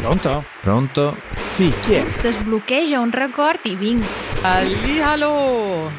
[0.00, 0.44] Pronto?
[0.62, 1.16] Pronto?
[1.52, 2.06] Sì, chi è?
[2.30, 4.02] Sbloccheggia un record i vinc.
[4.40, 5.90] Allihalo!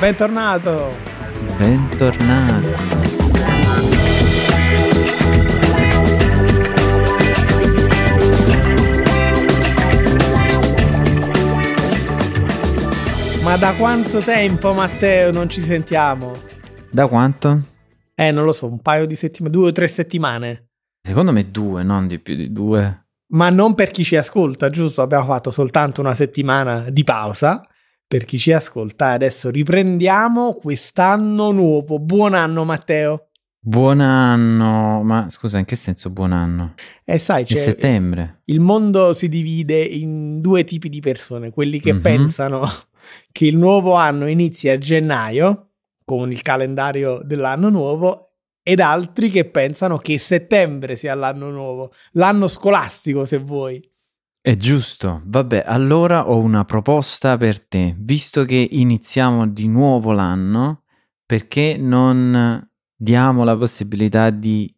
[0.00, 0.92] Bentornato!
[1.56, 2.72] Bentornati.
[13.42, 16.34] Ma da quanto tempo, Matteo, non ci sentiamo?
[16.90, 17.62] Da quanto?
[18.16, 20.70] Eh, non lo so, un paio di settimane, due o tre settimane.
[21.06, 23.08] Secondo me due, non di più di due.
[23.32, 25.02] Ma non per chi ci ascolta, giusto?
[25.02, 27.62] Abbiamo fatto soltanto una settimana di pausa
[28.06, 29.08] per chi ci ascolta.
[29.10, 31.98] Adesso riprendiamo quest'anno nuovo.
[31.98, 33.28] Buon anno, Matteo.
[33.60, 36.72] Buon anno, ma scusa, in che senso buon anno?
[37.04, 38.40] E sai, c'è, settembre.
[38.46, 42.00] il mondo si divide in due tipi di persone, quelli che Mhm.
[42.00, 42.62] pensano
[43.30, 45.68] che il nuovo anno inizia a gennaio,
[46.04, 48.23] con il calendario dell'anno nuovo,
[48.64, 53.86] ed altri che pensano che settembre sia l'anno nuovo, l'anno scolastico se vuoi.
[54.40, 55.22] È giusto.
[55.24, 57.94] Vabbè, allora ho una proposta per te.
[57.98, 60.82] Visto che iniziamo di nuovo l'anno,
[61.24, 64.74] perché non diamo la possibilità di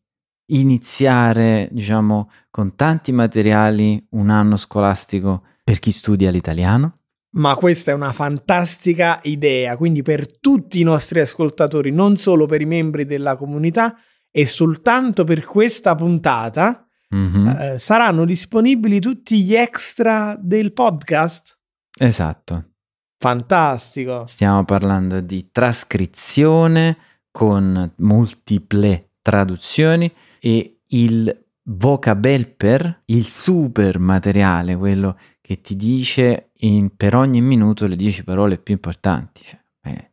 [0.46, 6.92] iniziare, diciamo, con tanti materiali un anno scolastico per chi studia l'italiano?
[7.30, 12.60] Ma questa è una fantastica idea, quindi per tutti i nostri ascoltatori, non solo per
[12.60, 13.94] i membri della comunità,
[14.30, 17.48] e soltanto per questa puntata Mhm.
[17.48, 21.56] eh, saranno disponibili tutti gli extra del podcast.
[21.98, 22.70] Esatto.
[23.18, 24.24] Fantastico.
[24.26, 26.96] Stiamo parlando di trascrizione
[27.30, 37.14] con multiple traduzioni e il vocabelper, il super materiale, quello che ti dice in- per
[37.14, 39.42] ogni minuto le 10 parole più importanti.
[39.44, 40.10] Cioè, eh,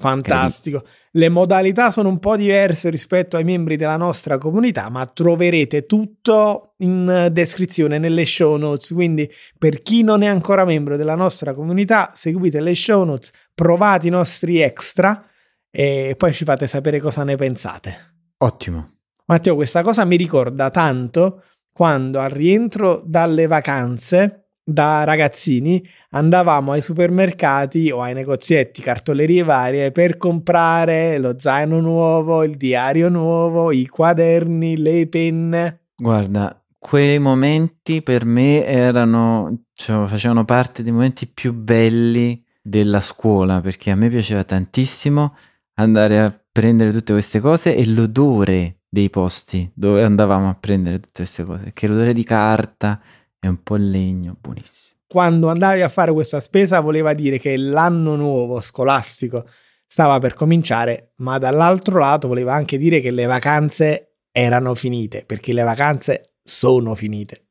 [0.00, 0.84] Fantastico.
[1.10, 6.74] Le modalità sono un po' diverse rispetto ai membri della nostra comunità, ma troverete tutto
[6.76, 8.92] in descrizione nelle show notes.
[8.92, 14.06] Quindi, per chi non è ancora membro della nostra comunità, seguite le show notes, provate
[14.06, 15.26] i nostri extra
[15.72, 18.14] e poi ci fate sapere cosa ne pensate.
[18.36, 18.98] ottimo.
[19.24, 21.42] Matteo, questa cosa mi ricorda tanto
[21.72, 29.92] quando al rientro dalle vacanze da ragazzini andavamo ai supermercati o ai negozietti, cartolerie varie
[29.92, 35.86] per comprare lo zaino nuovo, il diario nuovo, i quaderni, le penne.
[35.96, 43.62] Guarda, quei momenti per me erano, cioè, facevano parte dei momenti più belli della scuola
[43.62, 45.34] perché a me piaceva tantissimo
[45.76, 51.22] andare a prendere tutte queste cose e l'odore dei posti dove andavamo a prendere tutte
[51.22, 53.00] queste cose, che l'odore di carta
[53.40, 54.96] e un po' il legno, buonissimo.
[55.06, 59.48] Quando andavi a fare questa spesa voleva dire che l'anno nuovo scolastico
[59.86, 65.54] stava per cominciare, ma dall'altro lato voleva anche dire che le vacanze erano finite, perché
[65.54, 67.46] le vacanze sono finite.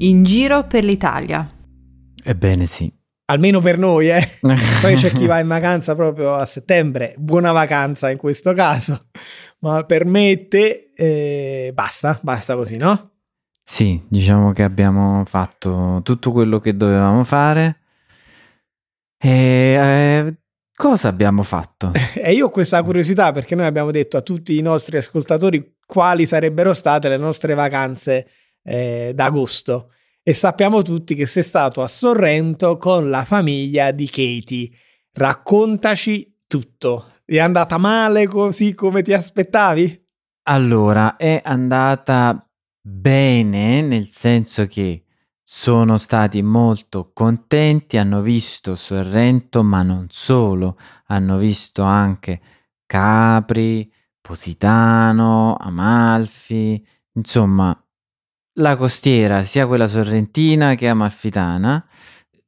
[0.00, 1.48] In giro per l'Italia.
[2.24, 2.97] Ebbene sì.
[3.30, 4.26] Almeno per noi, eh.
[4.80, 9.08] Poi c'è chi va in vacanza proprio a settembre, buona vacanza in questo caso,
[9.60, 13.10] ma per me te eh, basta, basta così, no?
[13.62, 17.80] Sì, diciamo che abbiamo fatto tutto quello che dovevamo fare.
[19.18, 20.38] E eh,
[20.74, 21.90] cosa abbiamo fatto?
[22.16, 26.24] E io ho questa curiosità perché noi abbiamo detto a tutti i nostri ascoltatori quali
[26.24, 28.26] sarebbero state le nostre vacanze
[28.62, 29.90] eh, d'agosto
[30.28, 34.68] e sappiamo tutti che sei stato a Sorrento con la famiglia di Katie.
[35.10, 37.12] Raccontaci tutto.
[37.24, 40.06] È andata male così come ti aspettavi?
[40.42, 42.46] Allora, è andata
[42.78, 45.04] bene, nel senso che
[45.42, 52.38] sono stati molto contenti, hanno visto Sorrento, ma non solo, hanno visto anche
[52.84, 53.90] Capri,
[54.20, 57.82] Positano, Amalfi, insomma,
[58.58, 61.86] la costiera, sia quella sorrentina che amalfitana.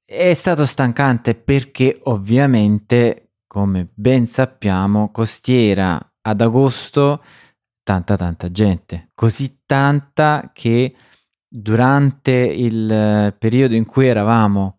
[0.04, 7.22] È stato stancante perché ovviamente, come ben sappiamo, costiera ad agosto
[7.82, 10.94] tanta tanta gente, così tanta che
[11.48, 14.78] durante il eh, periodo in cui eravamo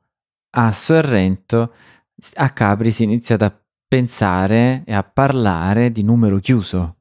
[0.51, 1.73] a Sorrento,
[2.35, 7.00] a Capri si è iniziato a pensare e a parlare di numero chiuso.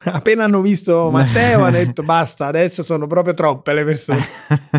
[0.04, 4.20] Appena hanno visto Matteo hanno detto basta, adesso sono proprio troppe le persone.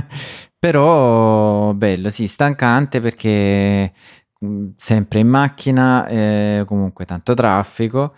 [0.58, 3.94] Però bello, sì, stancante perché
[4.40, 8.16] mh, sempre in macchina, eh, comunque tanto traffico,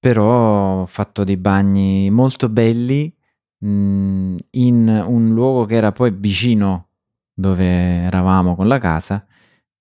[0.00, 3.12] però ho fatto dei bagni molto belli
[3.58, 6.88] mh, in un luogo che era poi vicino
[7.32, 9.24] dove eravamo con la casa,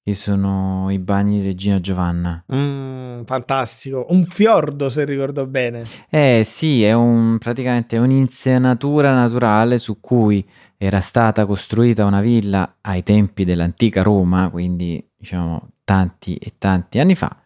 [0.08, 2.42] che sono i bagni di Regina Giovanna.
[2.56, 4.06] Mm, fantastico.
[4.12, 5.84] Un fiordo, se ricordo bene.
[6.10, 13.04] Eh sì, è un, praticamente un'insenatura naturale su cui era stata costruita una villa ai
[13.04, 17.42] tempi dell'antica Roma, quindi diciamo tanti e tanti anni fa,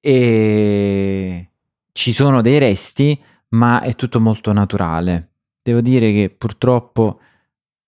[0.00, 1.50] e
[1.92, 5.32] ci sono dei resti, ma è tutto molto naturale.
[5.60, 7.20] Devo dire che purtroppo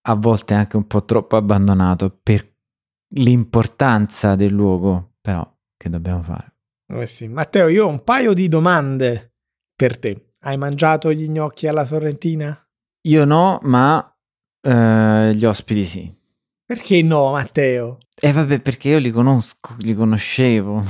[0.02, 2.49] a volte è anche un po' troppo abbandonato per
[3.14, 6.54] l'importanza del luogo, però che dobbiamo fare?
[6.86, 7.28] Eh sì.
[7.28, 9.34] Matteo, io ho un paio di domande
[9.74, 10.34] per te.
[10.40, 12.58] Hai mangiato gli gnocchi alla sorrentina?
[13.02, 14.14] Io no, ma
[14.60, 16.18] eh, gli ospiti sì.
[16.64, 17.98] Perché no, Matteo?
[18.14, 20.84] Eh vabbè, perché io li conosco, li conoscevo.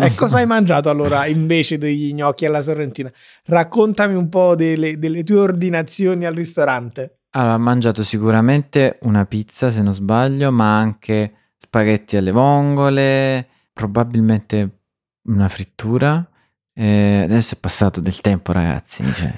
[0.00, 3.12] e cosa hai mangiato allora invece degli gnocchi alla sorrentina?
[3.44, 7.18] Raccontami un po' delle, delle tue ordinazioni al ristorante.
[7.30, 14.82] Allora, ho mangiato sicuramente una pizza, se non sbaglio, ma anche spaghetti alle vongole, probabilmente
[15.28, 16.28] una frittura.
[16.72, 19.04] Eh, adesso è passato del tempo, ragazzi.
[19.04, 19.34] Cioè,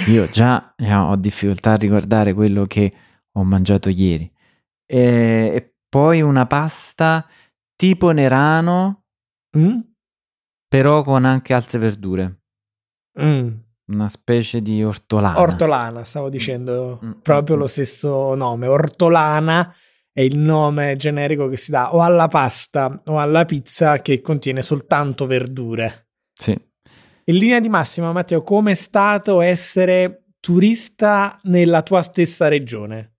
[0.08, 2.92] io già eh, ho difficoltà a ricordare quello che
[3.32, 4.30] ho mangiato ieri.
[4.86, 4.98] E,
[5.54, 7.26] e poi una pasta
[7.76, 9.04] tipo nerano,
[9.56, 9.78] mm?
[10.68, 12.42] però con anche altre verdure.
[13.20, 13.48] Mm.
[13.92, 15.40] Una specie di ortolana.
[15.40, 17.10] Ortolana, stavo dicendo mm.
[17.22, 18.66] proprio lo stesso nome.
[18.66, 19.74] Ortolana
[20.12, 24.62] è il nome generico che si dà o alla pasta o alla pizza che contiene
[24.62, 26.08] soltanto verdure.
[26.32, 26.52] Sì.
[27.24, 33.14] In linea di massima, Matteo, come è stato essere turista nella tua stessa regione?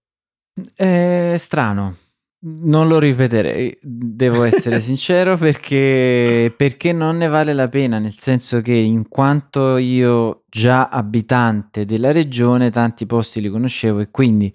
[0.75, 1.97] È strano.
[2.45, 8.59] Non lo ripeterei, devo essere sincero, perché, perché non ne vale la pena, nel senso
[8.59, 14.53] che in quanto io già abitante della regione, tanti posti li conoscevo e quindi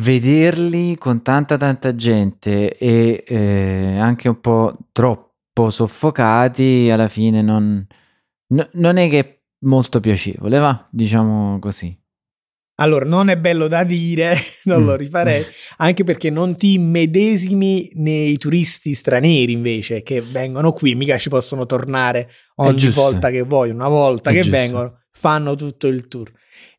[0.00, 7.86] vederli con tanta tanta gente e eh, anche un po' troppo soffocati alla fine non,
[8.48, 11.96] no, non è che è molto piacevole, va, diciamo così.
[12.76, 14.34] Allora, non è bello da dire,
[14.64, 14.96] non lo mm.
[14.96, 15.44] rifarei,
[15.78, 21.66] anche perché non ti medesimi nei turisti stranieri invece che vengono qui, mica ci possono
[21.66, 24.56] tornare ogni volta che vogliono, una volta è che giusto.
[24.56, 26.32] vengono, fanno tutto il tour.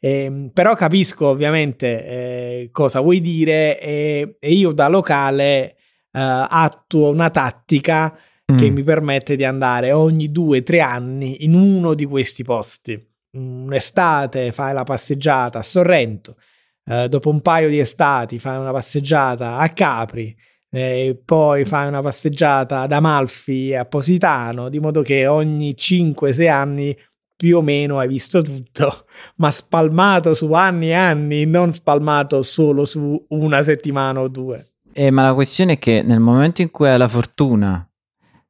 [0.06, 5.76] Eh, però capisco ovviamente eh, cosa vuoi dire e, e io da locale eh,
[6.12, 8.14] attuo una tattica
[8.52, 8.58] mm.
[8.58, 13.02] che mi permette di andare ogni due o tre anni in uno di questi posti.
[13.38, 16.36] Un'estate fai la passeggiata a Sorrento,
[16.84, 20.36] eh, dopo un paio di estati fai una passeggiata a Capri,
[20.70, 26.94] eh, poi fai una passeggiata ad Amalfi a Positano, di modo che ogni 5-6 anni
[27.44, 29.04] più o meno hai visto tutto,
[29.36, 34.76] ma spalmato su anni e anni, non spalmato solo su una settimana o due.
[34.94, 37.86] Eh, ma la questione è che nel momento in cui hai la fortuna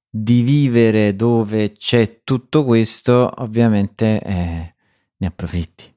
[0.07, 4.75] di vivere dove c'è tutto questo, ovviamente eh,
[5.18, 5.92] ne approfitti.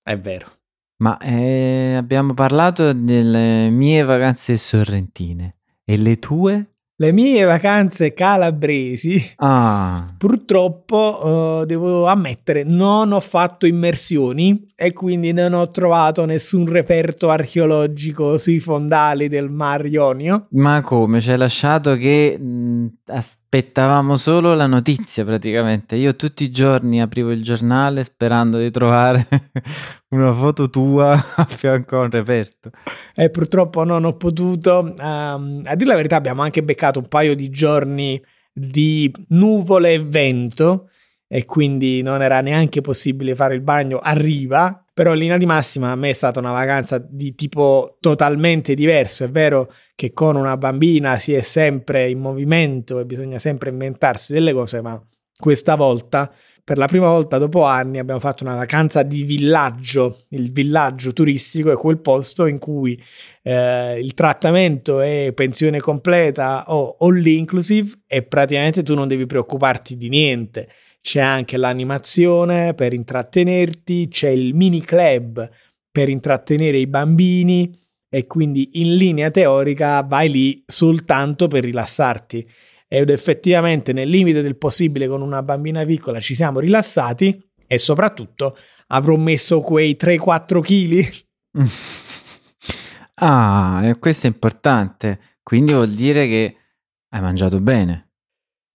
[0.00, 0.46] È vero.
[0.98, 6.75] Ma eh, abbiamo parlato delle mie vacanze sorrentine e le tue?
[6.98, 10.14] Le mie vacanze calabresi, ah.
[10.16, 17.28] purtroppo uh, devo ammettere, non ho fatto immersioni e quindi non ho trovato nessun reperto
[17.28, 20.46] archeologico sui fondali del Mar Ionio.
[20.52, 21.20] Ma come?
[21.20, 22.86] Ci hai lasciato che mh,
[23.56, 25.96] aspettavamo solo la notizia praticamente.
[25.96, 29.26] Io tutti i giorni aprivo il giornale sperando di trovare
[30.10, 32.70] una foto tua a fianco a un reperto.
[33.14, 34.94] E purtroppo non ho potuto.
[34.98, 38.22] Um, a dire la verità abbiamo anche beccato un paio di giorni
[38.52, 40.90] di nuvole e vento
[41.26, 44.84] e quindi non era neanche possibile fare il bagno a riva.
[44.96, 49.24] Però in linea di massima a me è stata una vacanza di tipo totalmente diverso.
[49.24, 54.32] È vero che con una bambina si è sempre in movimento e bisogna sempre inventarsi
[54.32, 54.98] delle cose, ma
[55.38, 56.32] questa volta,
[56.64, 60.20] per la prima volta dopo anni, abbiamo fatto una vacanza di villaggio.
[60.30, 62.98] Il villaggio turistico è quel posto in cui
[63.42, 69.98] eh, il trattamento è pensione completa o all inclusive e praticamente tu non devi preoccuparti
[69.98, 70.68] di niente
[71.06, 75.48] c'è anche l'animazione per intrattenerti, c'è il mini club
[75.88, 77.72] per intrattenere i bambini
[78.08, 82.50] e quindi in linea teorica vai lì soltanto per rilassarti.
[82.88, 88.58] Ed effettivamente nel limite del possibile con una bambina piccola ci siamo rilassati e soprattutto
[88.88, 91.14] avrò messo quei 3-4 kg.
[93.18, 95.38] Ah, questo è importante.
[95.42, 96.56] Quindi vuol dire che
[97.08, 98.05] hai mangiato bene.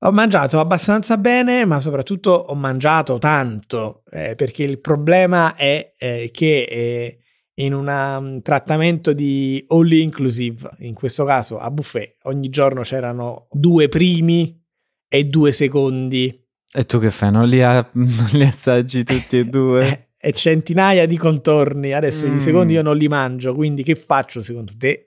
[0.03, 6.31] Ho mangiato abbastanza bene, ma soprattutto ho mangiato tanto, eh, perché il problema è eh,
[6.33, 7.19] che eh,
[7.63, 13.89] in un trattamento di all inclusive, in questo caso a buffet, ogni giorno c'erano due
[13.89, 14.59] primi
[15.07, 16.45] e due secondi.
[16.73, 17.29] E tu che fai?
[17.29, 20.07] Non li, ha, non li assaggi tutti e due?
[20.19, 21.93] e centinaia di contorni.
[21.93, 22.37] Adesso mm.
[22.37, 25.05] i secondi io non li mangio, quindi che faccio secondo te?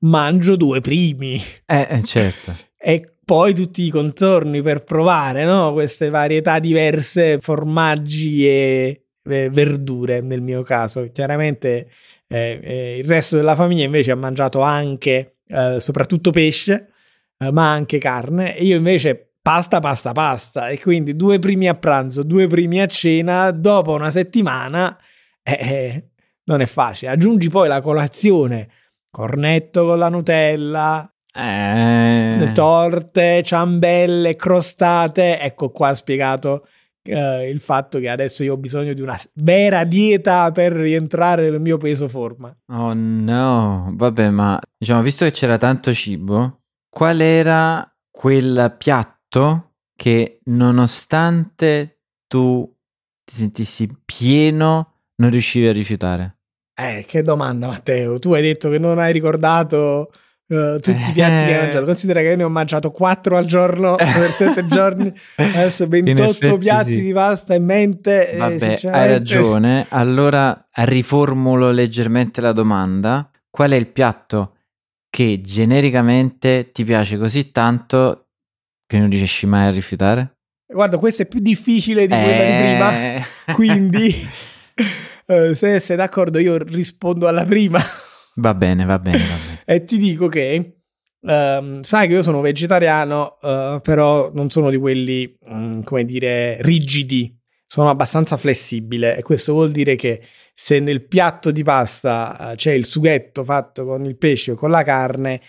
[0.00, 1.40] Mangio due primi.
[1.64, 2.56] Eh, eh certo.
[2.76, 5.72] e poi tutti i contorni per provare, no?
[5.72, 11.08] Queste varietà diverse, formaggi e verdure nel mio caso.
[11.12, 11.88] Chiaramente
[12.26, 16.92] eh, eh, il resto della famiglia invece ha mangiato anche, eh, soprattutto pesce,
[17.38, 18.56] eh, ma anche carne.
[18.56, 20.68] E io invece pasta, pasta, pasta.
[20.68, 24.98] E quindi due primi a pranzo, due primi a cena, dopo una settimana,
[25.42, 26.10] eh, eh,
[26.44, 27.12] non è facile.
[27.12, 28.68] Aggiungi poi la colazione,
[29.10, 32.50] cornetto con la Nutella, eh.
[32.52, 35.40] torte, ciambelle, crostate.
[35.40, 36.66] Ecco qua spiegato
[37.04, 41.60] Uh, il fatto che adesso io ho bisogno di una vera dieta per rientrare nel
[41.60, 42.56] mio peso forma.
[42.68, 50.38] Oh no, vabbè, ma diciamo, visto che c'era tanto cibo, qual era quel piatto che
[50.44, 52.72] nonostante tu
[53.24, 56.38] ti sentissi pieno non riuscivi a rifiutare?
[56.72, 60.12] Eh, che domanda Matteo, tu hai detto che non hai ricordato
[60.52, 61.86] Uh, tutti i piatti che hai mangiato.
[61.86, 65.10] Considera che io ne ho mangiato 4 al giorno per 7 giorni.
[65.36, 67.00] Adesso 28 piatti sì.
[67.00, 68.34] di pasta in mente.
[68.36, 69.86] Vabbè, hai ragione.
[69.88, 73.30] Allora riformulo leggermente la domanda.
[73.48, 74.56] Qual è il piatto
[75.08, 78.26] che genericamente ti piace così tanto
[78.86, 80.36] che non riesci mai a rifiutare?
[80.66, 82.92] Guarda, questo è più difficile di quella di prima.
[82.92, 83.24] Eh.
[83.54, 84.28] Quindi,
[85.26, 87.80] uh, se sei d'accordo, io rispondo alla prima.
[88.36, 89.51] Va bene, va bene, va bene.
[89.64, 90.78] E ti dico che
[91.20, 96.58] um, sai che io sono vegetariano, uh, però non sono di quelli, um, come dire,
[96.62, 97.38] rigidi.
[97.66, 100.20] Sono abbastanza flessibile e questo vuol dire che
[100.52, 104.70] se nel piatto di pasta uh, c'è il sughetto fatto con il pesce o con
[104.70, 105.40] la carne,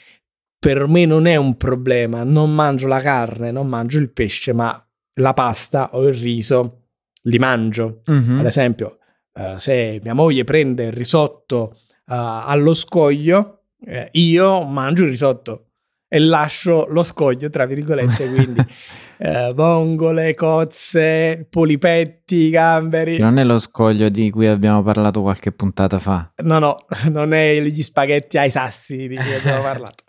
[0.58, 2.24] per me non è un problema.
[2.24, 4.82] Non mangio la carne, non mangio il pesce, ma
[5.16, 6.84] la pasta o il riso
[7.24, 8.04] li mangio.
[8.10, 8.40] Mm-hmm.
[8.40, 9.00] Ad esempio,
[9.34, 15.68] uh, se mia moglie prende il risotto allo scoglio, eh, io mangio il risotto
[16.08, 18.64] e lascio lo scoglio, tra virgolette, quindi
[19.18, 23.18] eh, vongole, cozze, polipetti, gamberi.
[23.18, 26.32] Non è lo scoglio di cui abbiamo parlato qualche puntata fa.
[26.44, 30.04] No, no, non è gli spaghetti ai sassi di cui abbiamo parlato.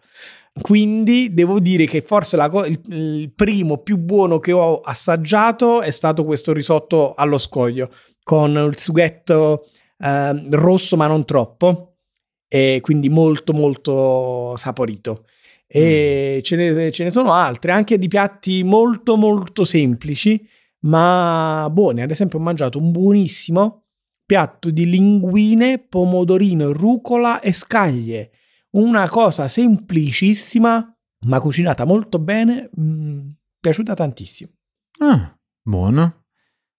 [0.61, 5.91] Quindi devo dire che forse co- il, il, primo più buono che ho assaggiato è
[5.91, 7.91] stato questo risotto allo scoglio
[8.23, 9.65] con il sughetto
[9.99, 11.94] eh, rosso ma non troppo,
[12.55, 15.27] e quindi molto molto saporito.
[15.67, 16.43] E mm.
[16.43, 20.41] ce, ne, ce ne sono altre, anche di piatti molto molto semplici,
[20.83, 22.03] ma buoni.
[22.03, 23.87] Ad esempio ho mangiato un buonissimo
[24.25, 28.31] piatto di linguine, pomodorino, rucola e scaglie.
[28.77, 30.97] Una cosa semplicissima,
[31.27, 34.51] ma cucinata molto bene, mh, mm, piaciuta tantissimo.
[35.01, 36.27] Ah, buono.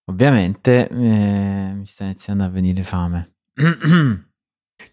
[0.05, 3.33] Ovviamente eh, mi sta iniziando a venire fame.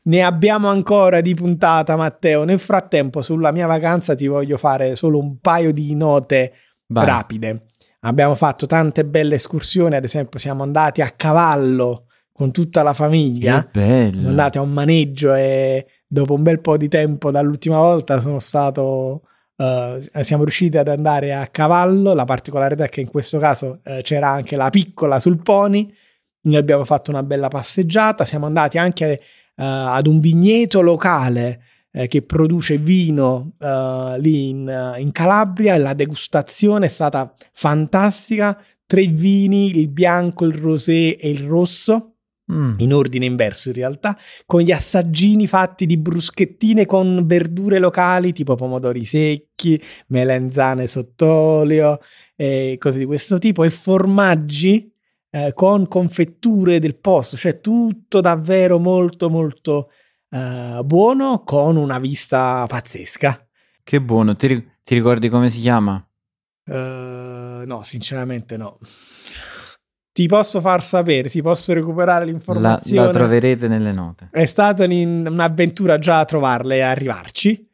[0.04, 2.44] ne abbiamo ancora di puntata, Matteo.
[2.44, 6.52] Nel frattempo, sulla mia vacanza ti voglio fare solo un paio di note
[6.86, 7.06] Vai.
[7.06, 7.66] rapide.
[8.00, 13.62] Abbiamo fatto tante belle escursioni, ad esempio siamo andati a cavallo con tutta la famiglia.
[13.62, 14.12] Che bello.
[14.12, 18.38] Siamo andati a un maneggio e dopo un bel po' di tempo dall'ultima volta sono
[18.38, 19.22] stato
[19.54, 22.14] Uh, siamo riusciti ad andare a cavallo.
[22.14, 25.92] La particolarità è che in questo caso uh, c'era anche la piccola sul pony.
[26.44, 28.24] Noi abbiamo fatto una bella passeggiata.
[28.24, 29.24] Siamo andati anche uh,
[29.54, 31.62] ad un vigneto locale
[32.08, 33.52] che produce vino
[34.18, 35.76] lì in, in Calabria.
[35.76, 38.58] La degustazione è stata fantastica.
[38.86, 42.12] Tre vini, il bianco, il rosé e il rosso
[42.52, 42.66] Mm.
[42.78, 48.56] in ordine inverso in realtà, con gli assaggini fatti di bruschettine con verdure locali tipo
[48.56, 52.00] pomodori secchi, melenzane sott'olio
[52.34, 54.91] e cose di questo tipo e formaggi
[55.34, 59.90] eh, con confetture del posto, cioè tutto davvero molto molto
[60.28, 63.46] eh, buono con una vista pazzesca.
[63.82, 64.48] Che buono, ti,
[64.84, 66.06] ti ricordi come si chiama?
[66.64, 68.78] Uh, no, sinceramente no.
[70.12, 73.00] Ti posso far sapere, ti posso recuperare l'informazione.
[73.00, 74.28] La, la troverete nelle note.
[74.30, 77.71] È stata un'avventura già a trovarla e arrivarci,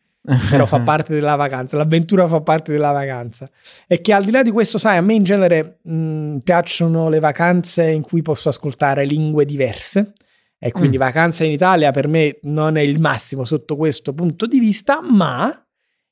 [0.50, 1.76] però fa parte della vacanza.
[1.76, 3.50] L'avventura fa parte della vacanza.
[3.86, 7.20] E che al di là di questo, sai, a me in genere mh, piacciono le
[7.20, 10.12] vacanze in cui posso ascoltare lingue diverse.
[10.60, 11.00] E quindi mm.
[11.00, 15.52] vacanza in Italia per me non è il massimo sotto questo punto di vista, ma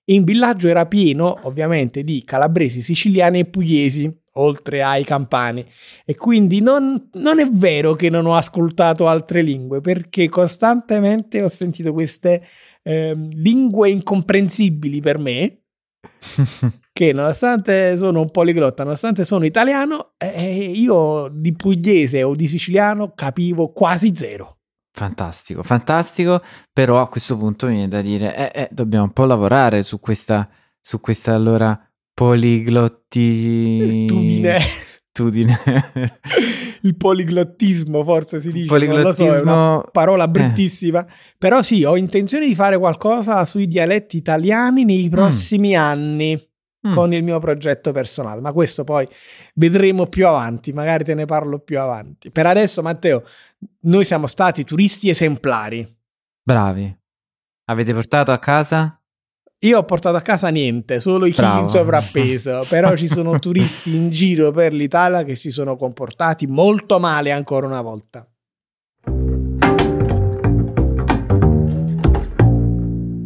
[0.09, 5.65] in villaggio era pieno ovviamente di calabresi, siciliani e pugliesi oltre ai campani.
[6.05, 11.49] E quindi non, non, è vero che non ho ascoltato altre lingue, perché costantemente ho
[11.49, 12.43] sentito queste
[12.87, 15.63] eh, lingue incomprensibili per me,
[16.93, 23.13] che nonostante sono un poliglotta, nonostante sono italiano, eh, io di pugliese o di siciliano
[23.13, 24.59] capivo quasi zero.
[24.93, 26.41] Fantastico, fantastico,
[26.73, 29.99] però a questo punto mi viene da dire, eh, eh, dobbiamo un po' lavorare su
[29.99, 30.49] questa,
[30.81, 31.79] su questa allora
[32.15, 34.07] poliglotti...
[34.07, 34.59] Tudine.
[35.13, 35.59] Tudine.
[36.87, 39.13] Il poliglottismo forse si dice, poliglottismo...
[39.13, 40.29] So, è una parola eh.
[40.29, 41.11] bruttissima, eh.
[41.39, 45.11] però sì, ho intenzione di fare qualcosa sui dialetti italiani nei mm.
[45.11, 45.79] prossimi mm.
[45.79, 46.49] anni
[46.87, 46.93] mm.
[46.93, 49.09] con il mio progetto personale, ma questo poi
[49.55, 52.31] vedremo più avanti, magari te ne parlo più avanti.
[52.31, 53.25] Per adesso, Matteo,
[53.83, 55.87] noi siamo stati turisti esemplari.
[56.43, 56.97] Bravi.
[57.69, 59.01] Avete portato a casa?
[59.61, 63.95] Io ho portato a casa niente, solo i chili in sovrappeso, però ci sono turisti
[63.95, 68.29] in giro per l'Italia che si sono comportati molto male ancora una volta.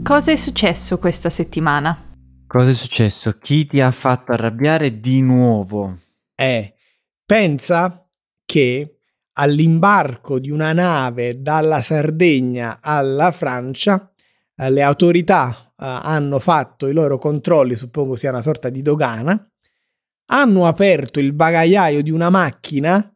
[0.05, 2.15] Cosa è successo questa settimana?
[2.47, 3.37] Cosa è successo?
[3.39, 5.99] Chi ti ha fatto arrabbiare di nuovo?
[6.37, 6.75] Eh,
[7.27, 8.09] pensa
[8.45, 8.99] che
[9.33, 14.13] all'imbarco di una nave dalla Sardegna alla Francia,
[14.55, 19.49] eh, le autorità hanno fatto i loro controlli, suppongo sia una sorta di dogana,
[20.31, 23.13] hanno aperto il bagagliaio di una macchina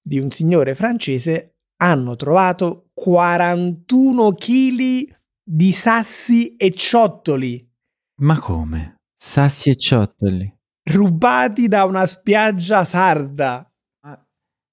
[0.00, 7.70] di un signore francese, hanno trovato 41 kg di sassi e ciottoli
[8.22, 9.00] ma come?
[9.16, 10.52] Sassi e ciottoli.
[10.84, 13.68] Rubati da una spiaggia sarda.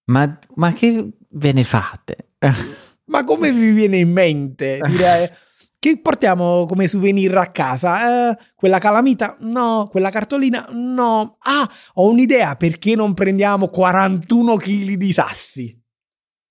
[0.05, 2.33] Ma, ma che ve ne fate?
[3.05, 4.79] ma come vi viene in mente?
[4.85, 5.37] Dire,
[5.79, 8.31] che portiamo come souvenir a casa?
[8.31, 9.37] Eh, quella calamita?
[9.39, 9.87] No.
[9.89, 10.67] Quella cartolina?
[10.71, 11.37] No.
[11.39, 12.55] Ah, ho un'idea.
[12.57, 15.83] Perché non prendiamo 41 kg di sassi?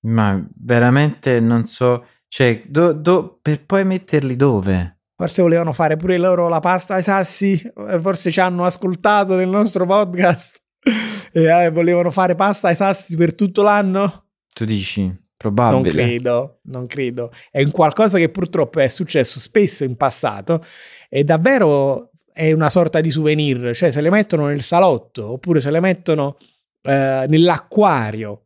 [0.06, 2.06] Ma veramente non so.
[2.26, 5.00] Cioè, do, do, per poi metterli dove?
[5.14, 9.49] Forse volevano fare pure loro la pasta ai sassi, eh, forse ci hanno ascoltato nel
[9.49, 10.62] nostro podcast
[11.32, 14.26] e eh, volevano fare pasta ai sassi per tutto l'anno.
[14.54, 15.27] Tu dici?
[15.38, 15.80] Probabile.
[15.80, 17.32] Non credo, non credo.
[17.50, 20.62] È un qualcosa che purtroppo è successo spesso in passato
[21.08, 25.71] e davvero è una sorta di souvenir, cioè se le mettono nel salotto oppure se
[25.71, 26.36] le mettono
[26.82, 28.43] eh, nell'acquario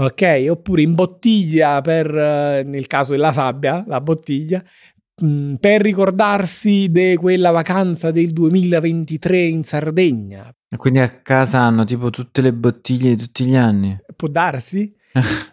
[0.00, 0.46] ok?
[0.48, 4.64] Oppure in bottiglia per, eh, nel caso della sabbia, la bottiglia,
[5.22, 10.50] Mm, per ricordarsi di quella vacanza del 2023 in Sardegna.
[10.66, 13.98] E quindi a casa hanno tipo tutte le bottiglie di tutti gli anni?
[14.16, 14.94] Può darsi.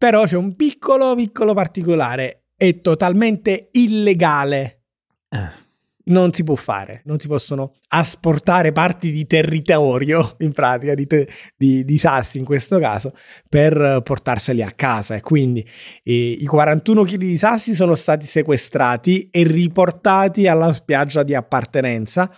[0.00, 2.44] Però c'è un piccolo, piccolo particolare.
[2.56, 4.84] È totalmente illegale.
[5.28, 5.68] Eh
[6.04, 11.28] non si può fare, non si possono asportare parti di territorio, in pratica, di, te,
[11.54, 13.14] di, di sassi in questo caso,
[13.48, 15.16] per portarseli a casa.
[15.16, 15.66] E quindi
[16.02, 22.34] eh, i 41 kg di sassi sono stati sequestrati e riportati alla spiaggia di appartenenza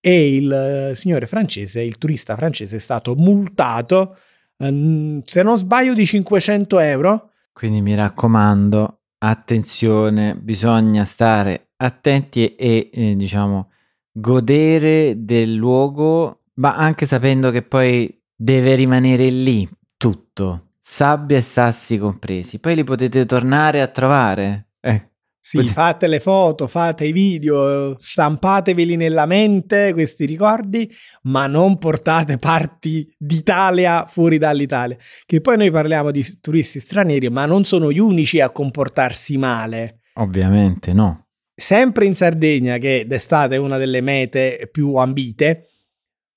[0.00, 4.18] e il eh, signore francese, il turista francese è stato multato,
[4.58, 7.30] se non sbaglio, di 500 euro.
[7.52, 13.70] Quindi mi raccomando, attenzione, bisogna stare attenti e, e diciamo
[14.12, 21.98] godere del luogo, ma anche sapendo che poi deve rimanere lì tutto, sabbia e sassi
[21.98, 22.58] compresi.
[22.58, 24.68] Poi li potete tornare a trovare.
[24.80, 25.10] Eh.
[25.46, 32.36] Sì, fate le foto, fate i video, stampateveli nella mente questi ricordi, ma non portate
[32.36, 34.96] parti d'Italia fuori dall'Italia.
[35.24, 40.00] Che poi noi parliamo di turisti stranieri, ma non sono gli unici a comportarsi male.
[40.14, 41.28] Ovviamente no.
[41.54, 45.68] Sempre in Sardegna, che d'estate è una delle mete più ambite,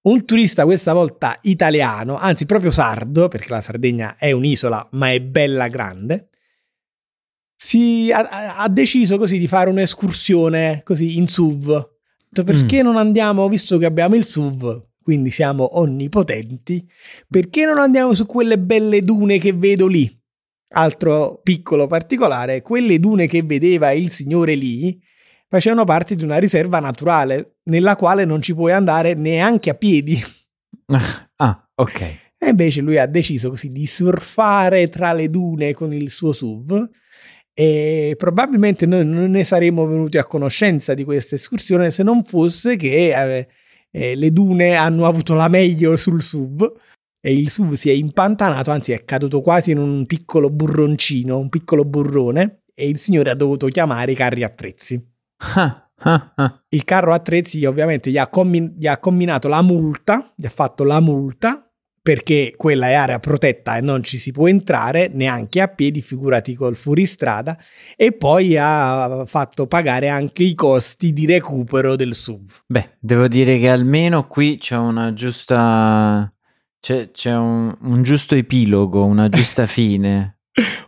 [0.01, 5.19] un turista questa volta italiano, anzi proprio sardo, perché la Sardegna è un'isola ma è
[5.19, 6.28] bella grande,
[7.61, 11.97] si ha, ha deciso così di fare un'escursione così in SUV.
[12.31, 12.85] Perché mm.
[12.85, 16.87] non andiamo, visto che abbiamo il SUV, quindi siamo onnipotenti,
[17.27, 20.09] perché non andiamo su quelle belle dune che vedo lì?
[20.69, 24.97] Altro piccolo particolare, quelle dune che vedeva il signore lì
[25.49, 30.17] facevano parte di una riserva naturale nella quale non ci puoi andare neanche a piedi.
[31.41, 32.01] Ah, ok.
[32.37, 36.89] E invece lui ha deciso così di surfare tra le dune con il suo SUV
[37.59, 42.77] e probabilmente noi non ne saremmo venuti a conoscenza di questa escursione se non fosse
[42.77, 43.47] che eh,
[43.91, 46.71] eh, le dune hanno avuto la meglio sul SUV
[47.19, 51.49] e il SUV si è impantanato, anzi è caduto quasi in un piccolo burroncino, un
[51.49, 55.05] piccolo burrone e il signore ha dovuto chiamare i carri attrezzi.
[56.69, 60.85] il carro attrezzi ovviamente gli ha, commin- gli ha, combinato la multa, gli ha fatto
[60.85, 61.68] la multa
[62.09, 66.55] perché quella è area protetta e non ci si può entrare neanche a piedi, figurati
[66.55, 67.55] col fuoristrada,
[67.95, 72.63] e poi ha fatto pagare anche i costi di recupero del SUV.
[72.65, 76.27] Beh, devo dire che almeno qui c'è una giusta...
[76.79, 80.39] c'è, c'è un, un giusto epilogo, una giusta fine.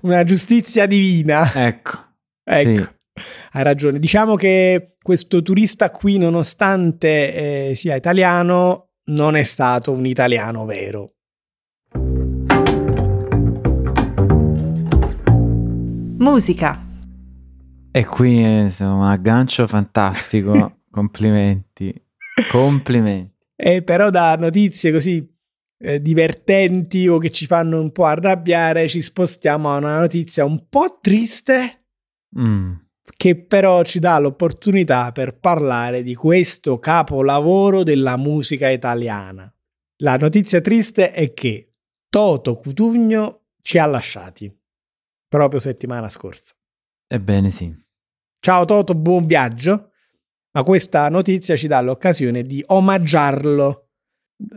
[0.01, 1.53] una giustizia divina.
[1.53, 1.99] Ecco.
[2.43, 2.81] Ecco.
[2.81, 3.23] Sì.
[3.51, 3.99] Hai ragione.
[3.99, 11.14] Diciamo che questo turista qui, nonostante eh, sia italiano, non è stato un italiano vero.
[16.18, 16.86] Musica.
[17.92, 20.78] E qui è un aggancio fantastico.
[20.90, 21.94] Complimenti.
[22.50, 23.34] Complimenti.
[23.56, 25.28] Eh, però da notizie così
[25.80, 30.68] eh, divertenti o che ci fanno un po' arrabbiare, ci spostiamo a una notizia un
[30.70, 31.82] po' triste,
[32.40, 32.74] Mm.
[33.21, 39.47] Che però ci dà l'opportunità per parlare di questo capolavoro della musica italiana.
[39.97, 41.75] La notizia triste è che
[42.10, 44.51] Toto Cutugno ci ha lasciati
[45.27, 46.55] proprio settimana scorsa.
[47.05, 47.71] Ebbene sì.
[48.39, 49.91] Ciao Toto, buon viaggio.
[50.53, 53.89] Ma questa notizia ci dà l'occasione di omaggiarlo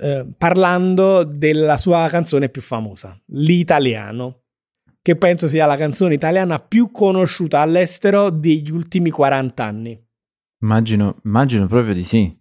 [0.01, 4.44] eh, parlando della sua canzone più famosa, L'Italiano,
[5.05, 10.03] che penso sia la canzone italiana più conosciuta all'estero degli ultimi 40 anni.
[10.63, 12.35] Immagino, immagino proprio di sì.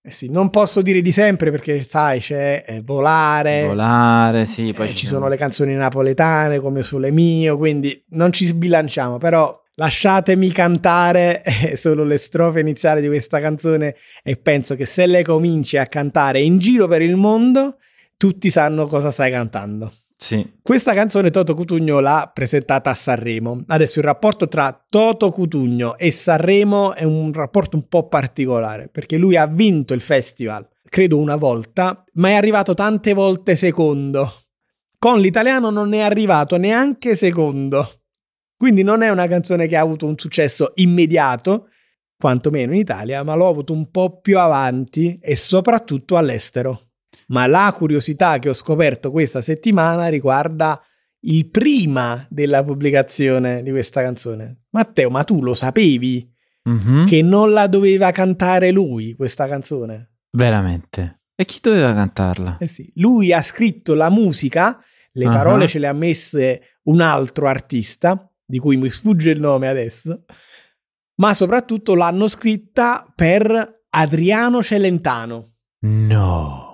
[0.00, 4.72] Eh sì, non posso dire di sempre perché sai c'è eh, Volare, Volare, sì.
[4.72, 9.60] Poi eh, ci sono le canzoni napoletane come Sole Mio, quindi non ci sbilanciamo, però
[9.74, 15.24] lasciatemi cantare eh, solo le strofe iniziali di questa canzone e penso che se le
[15.24, 17.78] cominci a cantare in giro per il mondo,
[18.16, 19.90] tutti sanno cosa stai cantando.
[20.24, 20.54] Sì.
[20.62, 23.62] Questa canzone Toto Cutugno l'ha presentata a Sanremo.
[23.66, 29.18] Adesso il rapporto tra Toto Cutugno e Sanremo è un rapporto un po' particolare perché
[29.18, 34.32] lui ha vinto il festival, credo una volta, ma è arrivato tante volte secondo.
[34.98, 37.86] Con l'italiano non è arrivato neanche secondo.
[38.56, 41.68] Quindi non è una canzone che ha avuto un successo immediato,
[42.16, 46.83] quantomeno in Italia, ma l'ho avuto un po' più avanti e soprattutto all'estero.
[47.28, 50.80] Ma la curiosità che ho scoperto questa settimana riguarda
[51.20, 54.64] il prima della pubblicazione di questa canzone.
[54.70, 56.30] Matteo, ma tu lo sapevi
[56.64, 57.06] Mhm.
[57.06, 60.12] che non la doveva cantare lui questa canzone?
[60.32, 61.20] Veramente.
[61.34, 62.56] E chi doveva cantarla?
[62.58, 64.78] Eh sì, lui ha scritto la musica,
[65.12, 65.30] le Ah.
[65.30, 70.24] parole ce le ha messe un altro artista, di cui mi sfugge il nome adesso,
[71.16, 75.54] ma soprattutto l'hanno scritta per Adriano Celentano.
[75.80, 76.73] No.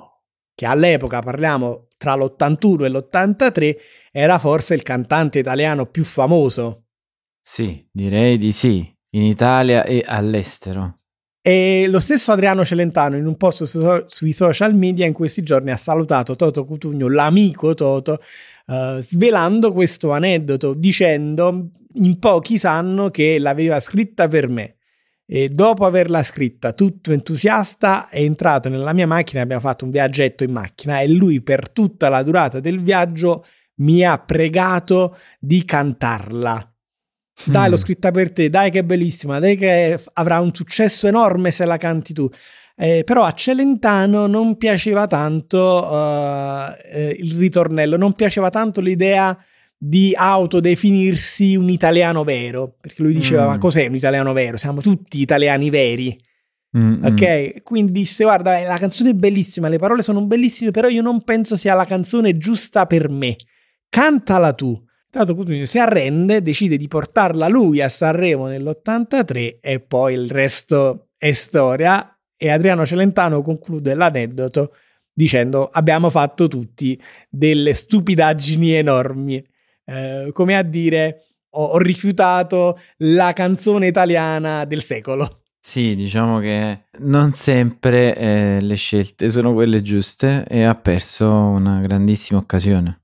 [0.61, 3.77] Che all'epoca, parliamo tra l'81 e l'83,
[4.12, 6.88] era forse il cantante italiano più famoso.
[7.40, 8.87] Sì, direi di sì.
[9.12, 10.99] In Italia e all'estero.
[11.40, 15.70] E lo stesso Adriano Celentano in un post su- sui social media in questi giorni
[15.70, 18.20] ha salutato Toto Cutugno, l'amico Toto,
[18.66, 24.80] eh, svelando questo aneddoto, dicendo in pochi sanno che l'aveva scritta per me.
[25.33, 30.43] E dopo averla scritta, tutto entusiasta, è entrato nella mia macchina, abbiamo fatto un viaggetto
[30.43, 36.75] in macchina e lui per tutta la durata del viaggio mi ha pregato di cantarla.
[37.45, 37.71] Dai, Mm.
[37.71, 41.64] l'ho scritta per te, dai che è bellissima, dai che avrà un successo enorme se
[41.64, 42.29] la canti tu.
[42.75, 49.38] Eh, però a Celentano non piaceva tanto eh, eh, il ritornello, non piaceva tanto l'idea
[49.83, 53.49] di autodefinirsi un italiano vero, perché lui diceva Mm.
[53.49, 54.59] ma cos'è un italiano vero?
[54.59, 56.21] Siamo tutti italiani veri.
[56.77, 57.05] Mm, mm.
[57.05, 61.23] Ok, quindi disse: Guarda, la canzone è bellissima, le parole sono bellissime, però io non
[61.25, 63.37] penso sia la canzone giusta per me.
[63.88, 64.79] Cantala tu.
[65.11, 71.09] Tanto Cutugno si arrende, decide di portarla lui a Sanremo nell'83 e poi il resto
[71.16, 72.14] è storia.
[72.37, 74.75] E Adriano Celentano conclude l'aneddoto
[75.11, 79.43] dicendo: Abbiamo fatto tutti delle stupidaggini enormi.
[79.90, 85.42] Eh, come a dire, ho, ho rifiutato la canzone italiana del secolo.
[85.62, 91.81] Sì, diciamo che non sempre eh, le scelte sono quelle giuste e ha perso una
[91.81, 93.03] grandissima occasione.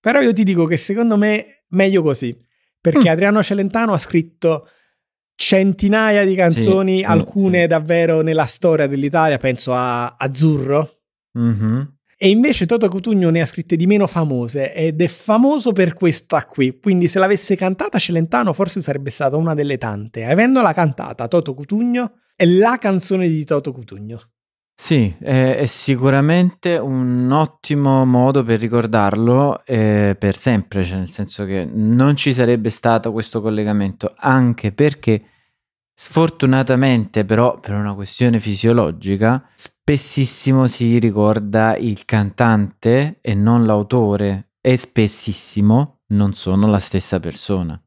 [0.00, 2.34] Però io ti dico che secondo me meglio così,
[2.80, 3.12] perché Mm.
[3.12, 4.68] Adriano Celentano ha scritto
[5.34, 7.66] centinaia di canzoni, Sì, alcune sì.
[7.66, 10.88] davvero nella storia dell'Italia, penso a Azzurro,
[11.34, 11.96] Mhm.
[12.22, 16.44] E invece Toto Cutugno ne ha scritte di meno famose ed è famoso per questa
[16.44, 20.22] qui, quindi se l'avesse cantata Celentano forse sarebbe stata una delle tante.
[20.22, 24.20] Avendola cantata Toto Cutugno è la canzone di Toto Cutugno.
[24.72, 31.44] Sì, è, è sicuramente un ottimo modo per ricordarlo eh, per sempre, cioè nel senso
[31.44, 35.24] che non ci sarebbe stato questo collegamento, anche perché
[35.92, 39.44] sfortunatamente però per una questione fisiologica,
[39.82, 47.82] spessissimo si ricorda il cantante e non l'autore e spessissimo non sono la stessa persona.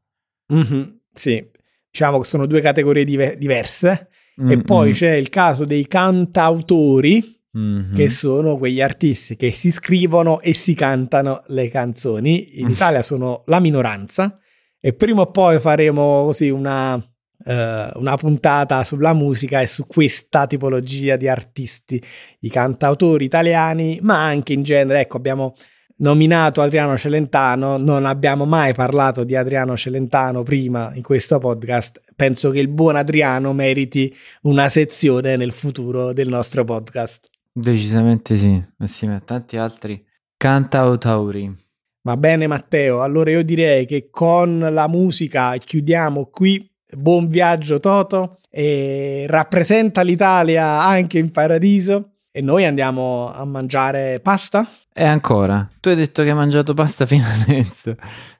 [0.52, 1.42] Mm-hmm, sì,
[1.90, 4.10] diciamo che sono due categorie dive- diverse.
[4.40, 4.50] Mm-hmm.
[4.50, 7.94] E poi c'è il caso dei cantautori, mm-hmm.
[7.94, 12.60] che sono quegli artisti che si scrivono e si cantano le canzoni.
[12.60, 14.38] In Italia sono la minoranza.
[14.78, 17.02] E prima o poi faremo così una
[17.44, 22.02] Uh, una puntata sulla musica e su questa tipologia di artisti,
[22.40, 25.54] i cantautori italiani, ma anche in genere, ecco, abbiamo
[25.98, 32.00] nominato Adriano Celentano, non abbiamo mai parlato di Adriano Celentano prima in questo podcast.
[32.14, 37.28] Penso che il buon Adriano meriti una sezione nel futuro del nostro podcast.
[37.52, 40.04] Decisamente sì, assieme a tanti altri
[40.36, 41.64] cantautori.
[42.02, 48.38] Va bene Matteo, allora io direi che con la musica chiudiamo qui buon viaggio Toto
[48.50, 54.66] e rappresenta l'Italia anche in paradiso e noi andiamo a mangiare pasta?
[54.92, 57.94] E ancora, tu hai detto che hai mangiato pasta fino adesso,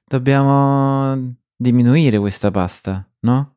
[0.04, 3.56] dobbiamo diminuire questa pasta, no?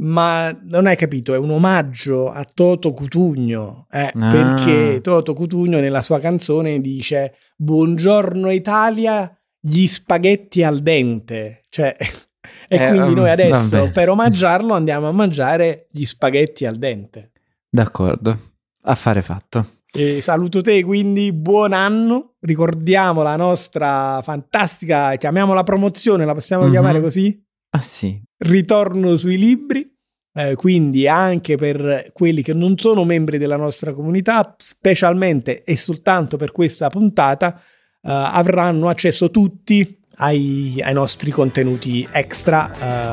[0.00, 4.28] Ma non hai capito, è un omaggio a Toto Cutugno, eh, ah.
[4.28, 11.94] perché Toto Cutugno nella sua canzone dice Buongiorno Italia, gli spaghetti al dente, cioè
[12.68, 13.90] e eh, quindi noi adesso vabbè.
[13.90, 17.32] per omaggiarlo andiamo a mangiare gli spaghetti al dente.
[17.68, 19.78] D'accordo, affare fatto.
[19.92, 22.34] E saluto te, quindi buon anno.
[22.40, 26.72] Ricordiamo la nostra fantastica, chiamiamola promozione, la possiamo mm-hmm.
[26.72, 27.44] chiamare così?
[27.70, 28.20] Ah sì.
[28.38, 29.88] Ritorno sui libri.
[30.32, 36.36] Eh, quindi anche per quelli che non sono membri della nostra comunità, specialmente e soltanto
[36.36, 37.60] per questa puntata, eh,
[38.02, 42.70] avranno accesso tutti ai, ai nostri contenuti extra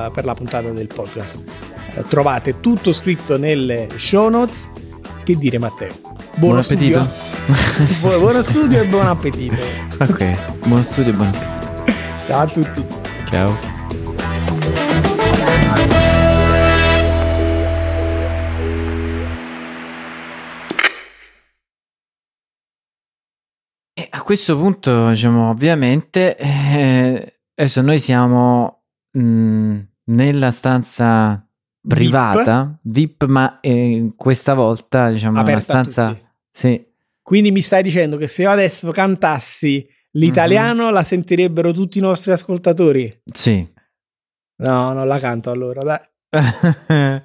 [0.08, 1.46] uh, per la puntata del podcast.
[1.96, 4.70] Uh, trovate tutto scritto nelle show notes.
[5.24, 5.94] Che dire Matteo?
[6.36, 7.08] Buon, buon appetito.
[8.00, 9.56] buon, buono studio e buon appetito.
[10.00, 12.26] Ok, buon studio e buon appetito.
[12.26, 12.86] Ciao a tutti.
[13.30, 13.77] Ciao.
[24.28, 31.50] Questo punto, diciamo, ovviamente, eh, adesso noi siamo mh, mm, nella stanza
[31.88, 36.20] privata, VIP, VIP ma eh, questa volta, diciamo, Aperta una stanza...
[36.52, 36.86] Sì.
[37.22, 40.94] Quindi mi stai dicendo che se io adesso cantassi l'italiano mm-hmm.
[40.94, 43.22] la sentirebbero tutti i nostri ascoltatori?
[43.34, 43.66] Sì.
[44.58, 46.02] No, non la canto allora, dai.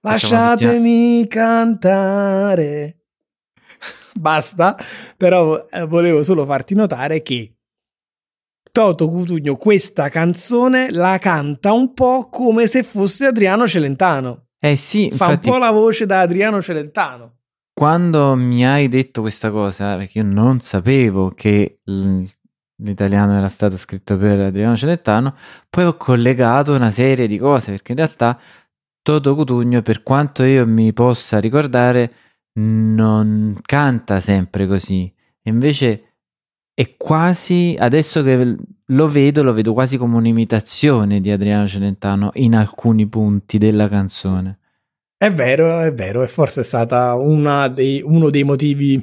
[0.00, 3.05] Lasciatemi cantare
[4.18, 4.76] basta,
[5.16, 7.56] però eh, volevo solo farti notare che
[8.76, 14.48] Toto Cutugno questa canzone la canta un po' come se fosse Adriano Celentano.
[14.58, 17.36] Eh sì, fa infatti, un po' la voce da Adriano Celentano.
[17.72, 24.16] Quando mi hai detto questa cosa, perché io non sapevo che l'italiano era stato scritto
[24.18, 25.34] per Adriano Celentano,
[25.70, 28.38] poi ho collegato una serie di cose, perché in realtà
[29.00, 32.12] Toto Cutugno, per quanto io mi possa ricordare,
[32.56, 35.12] non canta sempre così.
[35.42, 36.02] Invece
[36.74, 42.54] è quasi, adesso che lo vedo, lo vedo quasi come un'imitazione di Adriano Celentano in
[42.54, 44.58] alcuni punti della canzone.
[45.16, 47.16] È vero, è vero, e forse è stata
[47.68, 48.96] dei, uno dei motivi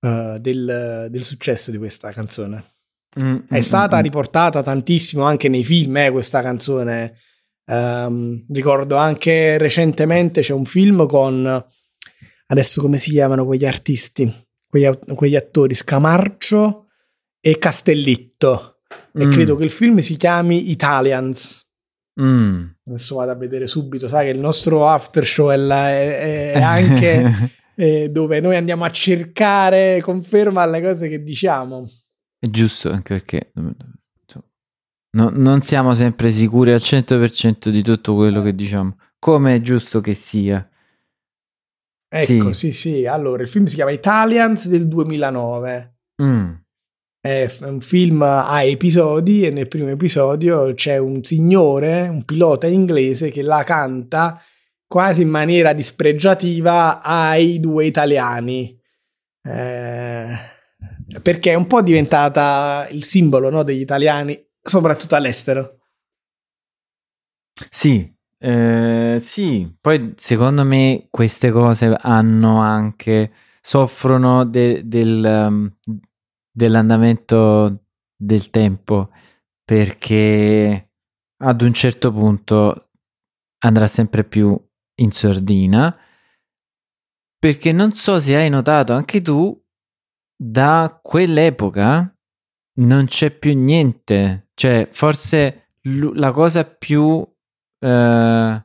[0.00, 2.64] uh, del, del, successo di questa canzone.
[3.22, 7.16] Mm, è mm, stata mm, riportata tantissimo anche nei film, eh, questa canzone.
[7.64, 11.64] Um, ricordo anche recentemente c'è un film con
[12.52, 14.30] adesso come si chiamano quegli artisti,
[14.68, 16.88] quegli, quegli attori, Scamarcio
[17.40, 18.80] e Castellitto.
[19.14, 19.30] E mm.
[19.30, 21.66] credo che il film si chiami Italians.
[22.20, 22.64] Mm.
[22.86, 26.60] Adesso vado a vedere subito, sai che il nostro after show è, la, è, è
[26.60, 31.88] anche eh, dove noi andiamo a cercare conferma alle cose che diciamo.
[32.38, 33.52] È giusto anche perché
[35.14, 40.02] no, non siamo sempre sicuri al 100% di tutto quello che diciamo, come è giusto
[40.02, 40.66] che sia.
[42.14, 42.72] Ecco, sì.
[42.72, 43.06] sì, sì.
[43.06, 45.96] Allora, il film si chiama Italians del 2009.
[46.22, 46.52] Mm.
[47.18, 53.30] È un film a episodi e nel primo episodio c'è un signore, un pilota inglese
[53.30, 54.42] che la canta
[54.86, 58.78] quasi in maniera dispregiativa ai due italiani.
[59.42, 60.36] Eh,
[61.22, 65.78] perché è un po' diventata il simbolo no, degli italiani, soprattutto all'estero.
[67.70, 75.72] Sì, eh, sì, poi secondo me queste cose hanno anche soffrono de, del, um,
[76.50, 77.84] dell'andamento
[78.16, 79.10] del tempo
[79.64, 80.90] perché
[81.44, 82.90] ad un certo punto
[83.64, 84.58] andrà sempre più
[84.96, 85.96] in sordina
[87.38, 89.60] perché non so se hai notato anche tu,
[90.36, 92.16] da quell'epoca
[92.74, 94.50] non c'è più niente.
[94.54, 97.26] Cioè, forse l- la cosa più,
[97.82, 98.64] eh,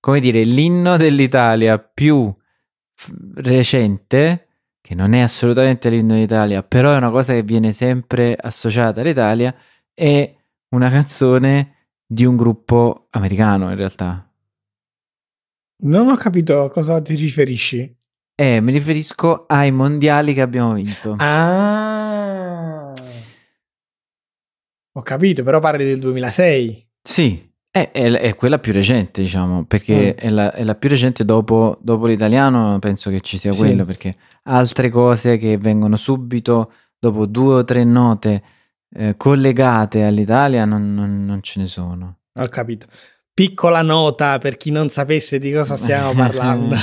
[0.00, 2.32] come dire, l'inno dell'Italia più
[2.94, 4.48] f- recente,
[4.80, 9.54] che non è assolutamente l'inno d'Italia, però è una cosa che viene sempre associata all'Italia,
[9.92, 10.34] è
[10.74, 14.30] una canzone di un gruppo americano in realtà.
[15.84, 17.96] Non ho capito a cosa ti riferisci.
[18.36, 21.16] Eh, mi riferisco ai mondiali che abbiamo vinto.
[21.18, 22.92] Ah.
[24.96, 26.88] Ho capito, però parli del 2006.
[27.02, 30.24] Sì, è, è- è quella più recente, diciamo, perché Mm.
[30.26, 33.58] è, la, è la più recente dopo, dopo l'italiano, penso che ci sia Sì.
[33.58, 38.42] quello, perché altre cose che vengono subito dopo due o tre note
[38.96, 42.18] eh, collegate all'Italia non, non- non ce ne sono.
[42.38, 42.86] Ho capito.
[43.34, 46.76] Piccola nota per chi non sapesse di cosa stiamo parlando.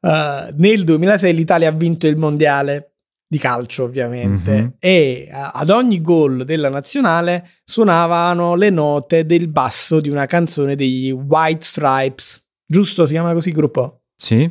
[0.00, 2.89] Uh, nel 2006 l'Italia ha vinto il mondiale
[3.32, 4.74] di calcio, ovviamente, Mhm.
[4.80, 11.12] e ad ogni gol della nazionale suonavano le note del basso di una canzone dei
[11.12, 12.44] White Stripes.
[12.66, 13.06] Giusto?
[13.06, 14.02] Si chiama così il gruppo?
[14.16, 14.50] Sì,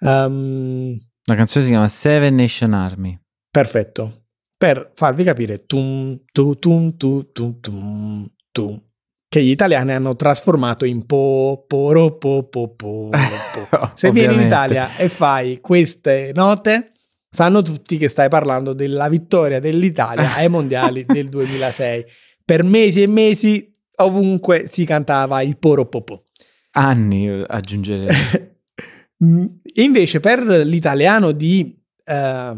[0.00, 3.18] Um, la canzone si chiama Seven Nation Army.
[3.50, 4.22] perfetto.
[4.56, 8.80] Per farvi capire tum, tu, tum, tu, tum, tum, tum,
[9.28, 13.10] che gli italiani hanno trasformato in po, po, ro, po, po, po,
[13.70, 13.90] po.
[13.94, 14.40] Se vieni in.
[14.42, 16.92] Italia e fai queste note,
[17.34, 22.04] sanno tutti che stai parlando della vittoria dell'Italia ai mondiali del 2006.
[22.44, 26.22] Per mesi e mesi ovunque si cantava il poropopò.
[26.72, 28.08] Anni aggiungerei.
[29.24, 32.56] Mm, Invece per l'italiano di eh,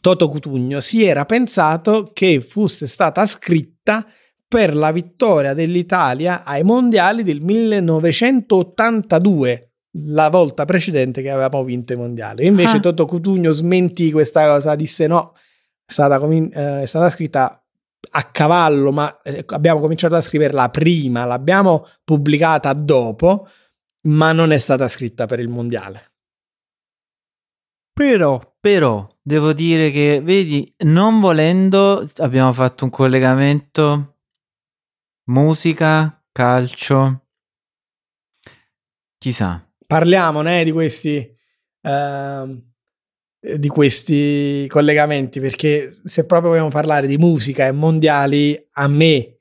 [0.00, 4.06] Toto Cutugno si era pensato che fosse stata scritta
[4.46, 9.67] per la vittoria dell'Italia ai mondiali del 1982,
[10.04, 12.46] la volta precedente che avevamo vinto i mondiali.
[12.46, 12.80] Invece Ah.
[12.80, 15.32] Toto Cutugno smentì questa cosa, disse no,
[15.84, 17.62] è stata, comin- eh, è stata scritta
[18.10, 23.48] a cavallo, ma eh, abbiamo cominciato a scriverla prima, l'abbiamo pubblicata dopo,
[24.08, 26.12] ma non è stata scritta per il mondiale.
[27.92, 34.18] Però, però, devo dire che, vedi, non volendo, abbiamo fatto un collegamento
[35.26, 37.24] musica, calcio.
[39.18, 39.67] Chissà.
[39.88, 41.36] Parliamone eh, di questi
[41.82, 42.62] eh,
[43.40, 49.38] di questi collegamenti perché se proprio vogliamo parlare di musica e mondiali a me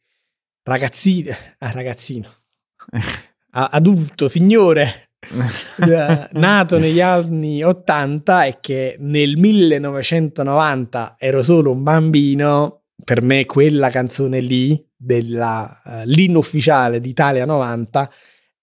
[0.64, 2.30] ragazzino ah, ragazzino
[3.52, 11.84] a- adulto signore eh, nato negli anni 80 e che nel 1990 ero solo un
[11.84, 18.10] bambino per me quella canzone lì della eh, l'inno ufficiale di Italia 90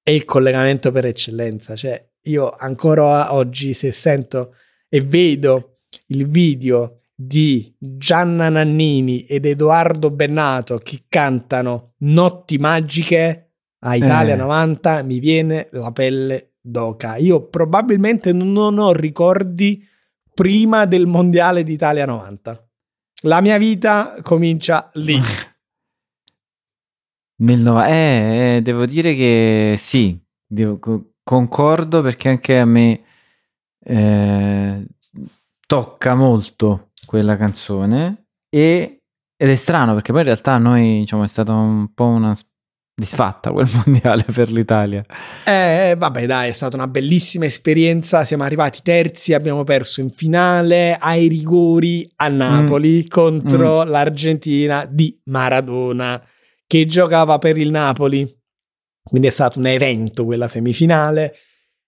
[0.05, 1.75] è il collegamento per eccellenza.
[1.75, 4.55] Cioè, io ancora oggi, se sento
[4.89, 13.97] e vedo il video di Gianna Nannini ed Edoardo Bennato che cantano Notti magiche a
[13.97, 14.37] Italia Eh.
[14.37, 17.17] 90, mi viene la pelle d'oca.
[17.17, 19.83] Io probabilmente non ho ricordi
[20.35, 22.69] prima del mondiale d'Italia 90.
[23.23, 25.19] La mia vita comincia lì.
[27.37, 33.03] Nel nova- eh, eh, devo dire che sì, devo- co- concordo perché anche a me
[33.85, 34.85] eh,
[35.67, 39.01] tocca molto quella canzone e,
[39.37, 42.37] ed è strano perché poi in realtà noi diciamo è stata un po' una
[42.97, 45.05] disfatta quel mondiale per l'Italia.
[45.45, 48.25] Eh, vabbè, dai, è stata una bellissima esperienza.
[48.25, 56.23] Siamo arrivati terzi, abbiamo perso in finale ai rigori a Napoli contro l'Argentina di Maradona,
[56.67, 58.29] che giocava per il Napoli.
[59.03, 61.35] Quindi è stato un evento quella semifinale.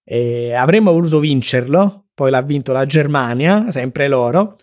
[0.05, 4.57] E avremmo voluto vincerlo, poi l'ha vinto la Germania, sempre loro.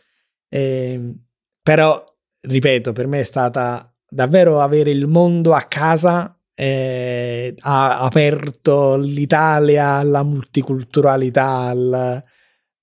[0.50, 1.16] E,
[1.62, 2.04] però,
[2.42, 9.94] ripeto, per me è stata davvero avere il mondo a casa eh, ha aperto l'Italia
[9.94, 12.24] alla multiculturalità, al,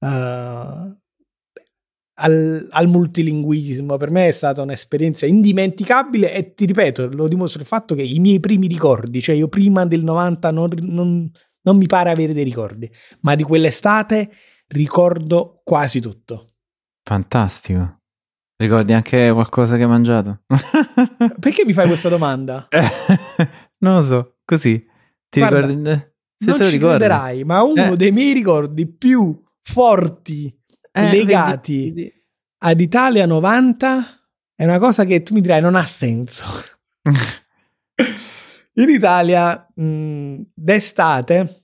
[0.01, 1.00] eh,
[2.21, 3.97] al, al multilinguismo.
[3.97, 8.19] Per me è stata un'esperienza indimenticabile e ti ripeto, lo dimostra il fatto che i
[8.19, 11.31] miei primi ricordi, cioè io prima del 90 non, non-
[11.63, 12.91] non mi pare avere dei ricordi,
[13.21, 14.31] ma di quell'estate
[14.69, 16.53] ricordo quasi tutto.
[17.05, 17.99] Fantastico.
[18.57, 20.43] Ricordi anche qualcosa che hai mangiato?
[21.41, 22.69] Perché mi fai questa domanda?
[23.81, 24.85] non lo so, così.
[25.29, 25.91] Ti Guarda, ricordi?
[25.91, 27.97] eh, Se non te lo crederai, ma uno Eh.
[27.97, 30.55] dei miei ricordi più forti
[30.93, 32.25] Eh, legati vedi- vedi-
[32.63, 34.21] ad Italia 90
[34.55, 36.45] è una cosa che tu mi dirai non ha senso.
[38.75, 41.61] In Italia mh, d'estate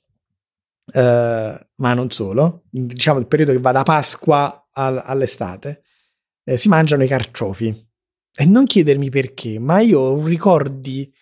[0.92, 5.82] eh, ma non solo, diciamo il periodo che va da Pasqua al- all'estate,
[6.44, 7.74] eh, si mangiano i carciofi.
[8.38, 11.12] E non chiedermi perché, ma io ho ricordi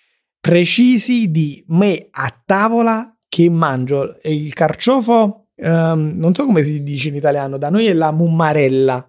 [0.40, 7.08] precisi di me a tavola che mangio il carciofo, ehm, non so come si dice
[7.08, 9.08] in italiano, da noi è la mummarella,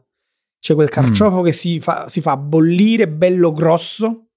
[0.60, 1.44] cioè quel carciofo mm.
[1.44, 4.30] che si fa, si fa bollire bello grosso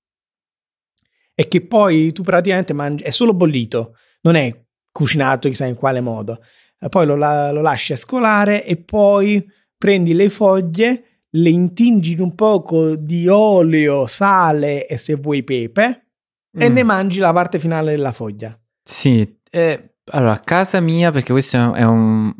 [1.34, 4.54] e che poi tu praticamente mangi, è solo bollito, non è
[4.90, 6.40] cucinato chissà in quale modo.
[6.88, 9.44] Poi lo, lo lasci a scolare e poi
[9.76, 16.08] prendi le foglie, le intingi in un poco di olio, sale e se vuoi pepe
[16.56, 16.60] mm.
[16.60, 18.58] e ne mangi la parte finale della foglia.
[18.82, 22.34] Sì, eh, allora a casa mia, perché questo è un...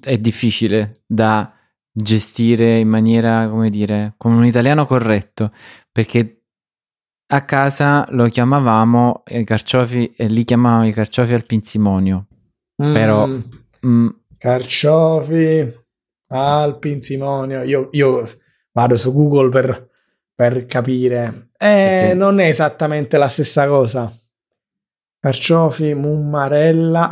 [0.00, 1.52] è difficile da
[1.92, 5.52] gestire in maniera, come dire, con un italiano corretto,
[5.92, 6.42] perché
[7.26, 12.26] a casa lo chiamavamo i carciofi e li chiamavamo i carciofi al pinzimonio.
[12.82, 12.92] Mm.
[12.92, 13.28] Però...
[13.86, 14.08] Mm,
[14.38, 15.72] carciofi
[16.28, 17.62] al pinzimonio.
[17.62, 18.28] Io, io
[18.72, 19.88] vado su Google per,
[20.34, 21.50] per capire.
[21.56, 24.12] Eh, non è esattamente la stessa cosa.
[25.24, 27.10] Carciofi, mummarella.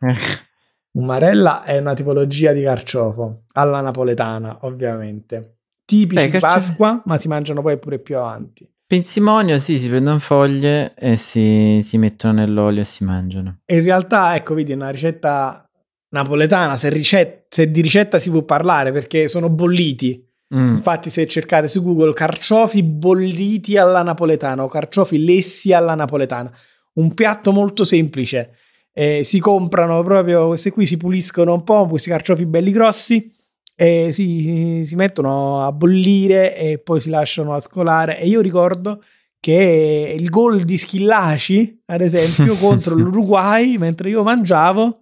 [0.98, 5.58] mummarella è una tipologia di carciofo, alla napoletana, ovviamente.
[5.84, 8.68] Tipici Beh, di Pasqua, ma si mangiano poi pure più avanti.
[8.84, 13.60] Pinzimonio, sì, si prendono foglie e si, si mettono nell'olio e si mangiano.
[13.66, 15.64] in realtà, ecco, vedi, una ricetta
[16.08, 20.28] napoletana, se, ricetta, se, di ricetta si può parlare perché sono bolliti.
[20.52, 20.74] Mm.
[20.74, 26.50] Infatti, se cercate su Google carciofi bolliti alla napoletana o carciofi lessi alla napoletana,
[26.98, 28.56] un piatto molto semplice.
[28.92, 33.32] Eh, si comprano proprio queste qui, si puliscono un po', questi carciofi belli grossi
[33.74, 38.18] e si, si mettono a bollire e poi si lasciano a scolare.
[38.18, 39.02] E io ricordo
[39.38, 45.00] che il gol di Schillaci, ad esempio, contro l'Uruguay, mentre io mangiavo,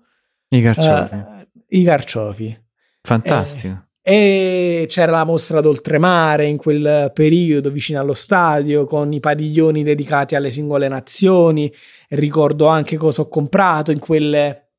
[0.49, 1.15] i carciofi.
[1.15, 2.65] Uh, I carciofi.
[3.01, 3.86] Fantastico.
[4.09, 10.37] E, c'era la mostra d'oltremare in quel periodo vicino allo stadio con i padiglioni dedicati
[10.37, 11.73] alle singole nazioni.
[12.11, 14.75] Ricordo anche cosa ho comprato in, quelle,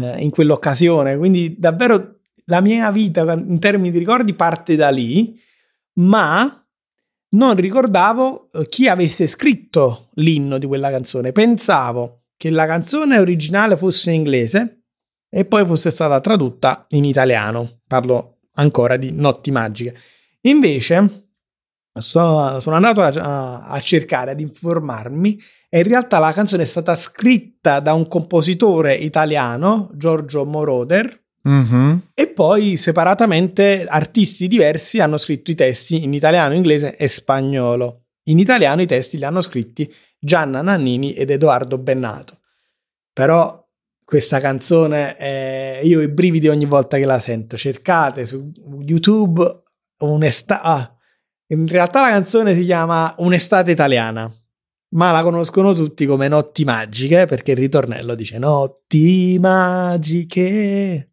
[0.00, 1.18] eh, in quell'occasione.
[1.18, 5.38] Quindi davvero la mia vita in termini di ricordi parte da lì,
[5.98, 6.66] ma
[7.32, 11.32] non ricordavo eh, chi avesse scritto l'inno di quella canzone.
[11.32, 14.84] Pensavo che la canzone originale fosse in inglese
[15.28, 17.82] e poi fosse stata tradotta in italiano.
[17.86, 19.96] Parlo ancora di Notti Magiche.
[20.42, 21.26] Invece
[21.92, 26.94] so, sono andato a, a, cercare, ad informarmi e in realtà la canzone è stata
[26.96, 31.96] scritta da un compositore italiano, Giorgio Moroder, Mm-hmm.
[32.14, 38.06] E poi separatamente artisti diversi hanno scritto i testi in italiano, inglese e spagnolo.
[38.24, 42.38] In italiano i testi li hanno scritti Gianna Nannini ed Edoardo Bennato.
[43.12, 43.63] Però
[44.04, 47.56] questa canzone, eh, io ho i brividi ogni volta che la sento.
[47.56, 49.62] Cercate su YouTube
[49.98, 50.60] un'estate.
[50.62, 50.96] Ah,
[51.48, 54.30] in realtà la canzone si chiama Un'estate italiana,
[54.94, 61.10] ma la conoscono tutti come Notti magiche perché il ritornello dice Notti magiche.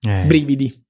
[0.00, 0.82] Eh, brividi.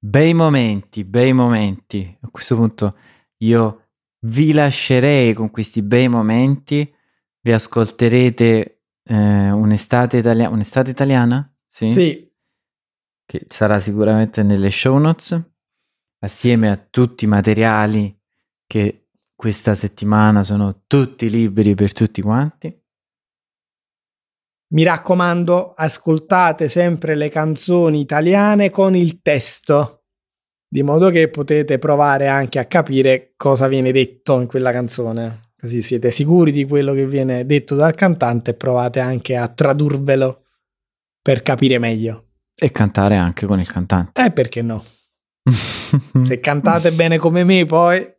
[0.00, 2.18] Bei momenti, bei momenti.
[2.20, 2.96] A questo punto
[3.38, 3.88] io
[4.26, 6.92] vi lascerei con questi bei momenti.
[7.40, 8.77] Vi ascolterete
[9.08, 11.50] eh, un'estate, italia- un'estate italiana?
[11.66, 11.88] Sì.
[11.88, 12.32] sì.
[13.24, 15.40] Che sarà sicuramente nelle show notes,
[16.20, 18.16] assieme a tutti i materiali
[18.66, 22.82] che questa settimana sono tutti liberi per tutti quanti.
[24.70, 30.04] Mi raccomando, ascoltate sempre le canzoni italiane con il testo,
[30.68, 35.47] di modo che potete provare anche a capire cosa viene detto in quella canzone.
[35.60, 40.44] Così siete sicuri di quello che viene detto dal cantante e provate anche a tradurvelo
[41.20, 42.26] per capire meglio.
[42.54, 44.22] E cantare anche con il cantante.
[44.22, 44.84] Eh, perché no?
[46.22, 48.06] Se cantate bene come me, poi.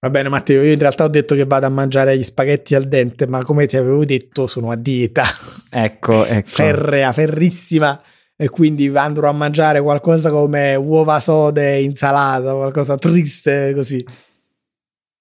[0.00, 0.62] Va bene, Matteo.
[0.62, 3.64] Io in realtà ho detto che vado a mangiare gli spaghetti al dente, ma come
[3.64, 5.24] ti avevo detto, sono a dieta.
[5.70, 6.48] Ecco, ecco.
[6.48, 7.98] Ferrea, ferrissima
[8.40, 14.06] e quindi andrò a mangiare qualcosa come uova sode, insalata, qualcosa triste così.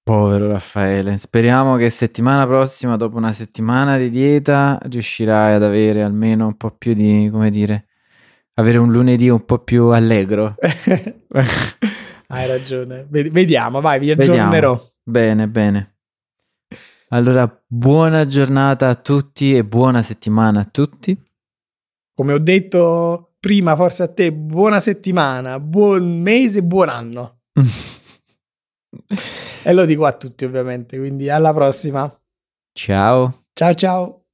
[0.03, 6.45] Povero Raffaele, speriamo che settimana prossima, dopo una settimana di dieta, riuscirai ad avere almeno
[6.45, 7.87] un po' più di, come dire,
[8.53, 10.53] avere un lunedì un po' più allegro.
[12.29, 13.07] Hai ragione.
[13.09, 14.73] Vediamo, vai, vi aggiornerò.
[14.73, 14.91] Vediamo.
[15.03, 15.95] Bene, bene.
[17.09, 21.19] Allora, buona giornata a tutti e buona settimana a tutti
[22.17, 27.41] come ho detto prima, forse a te, buona settimana, buon mese, buon anno.
[29.63, 32.11] e lo dico a tutti ovviamente, quindi alla prossima.
[32.73, 33.43] Ciao.
[33.53, 34.26] Ciao ciao.